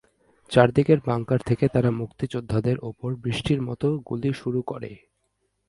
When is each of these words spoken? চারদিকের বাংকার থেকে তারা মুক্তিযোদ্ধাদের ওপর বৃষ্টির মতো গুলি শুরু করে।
চারদিকের 0.51 0.99
বাংকার 1.05 1.39
থেকে 1.45 1.65
তারা 1.67 1.89
মুক্তিযোদ্ধাদের 1.91 2.77
ওপর 2.81 3.09
বৃষ্টির 3.15 3.59
মতো 3.61 3.87
গুলি 3.99 4.31
শুরু 4.33 4.59
করে। 4.61 4.91